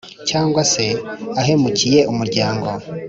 [0.29, 0.85] Cyangwa se
[1.41, 2.67] ahemukiye umuryango